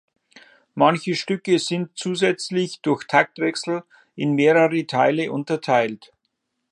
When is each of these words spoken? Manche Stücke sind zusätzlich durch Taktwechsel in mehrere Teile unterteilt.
Manche 0.73 1.13
Stücke 1.13 1.59
sind 1.59 1.91
zusätzlich 1.93 2.81
durch 2.81 3.05
Taktwechsel 3.05 3.83
in 4.15 4.33
mehrere 4.33 4.87
Teile 4.87 5.31
unterteilt. 5.31 6.11